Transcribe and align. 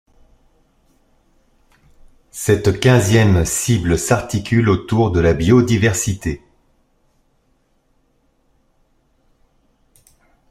Cette 2.31 2.79
quinzième 2.79 3.45
cible 3.45 3.99
s'articule 3.99 4.67
autour 4.69 5.11
de 5.11 5.19
la 5.19 5.35
biodiversité. 5.35 6.43